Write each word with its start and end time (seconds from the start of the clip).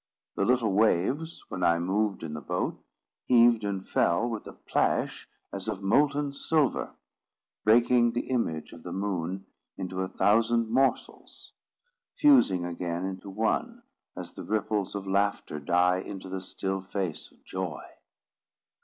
The 0.35 0.45
little 0.45 0.73
waves, 0.73 1.43
when 1.49 1.63
I 1.63 1.77
moved 1.77 2.23
in 2.23 2.33
the 2.33 2.41
boat, 2.41 2.83
heaved 3.27 3.63
and 3.63 3.87
fell 3.87 4.27
with 4.27 4.47
a 4.47 4.53
plash 4.53 5.29
as 5.53 5.67
of 5.67 5.83
molten 5.83 6.33
silver, 6.33 6.95
breaking 7.65 8.13
the 8.13 8.27
image 8.31 8.73
of 8.73 8.81
the 8.81 8.93
moon 8.93 9.45
into 9.77 10.01
a 10.01 10.07
thousand 10.07 10.69
morsels, 10.71 11.53
fusing 12.17 12.65
again 12.65 13.05
into 13.05 13.29
one, 13.29 13.83
as 14.17 14.33
the 14.33 14.41
ripples 14.43 14.95
of 14.95 15.05
laughter 15.05 15.59
die 15.59 15.99
into 15.99 16.29
the 16.29 16.41
still 16.41 16.81
face 16.81 17.31
of 17.31 17.43
joy. 17.45 17.83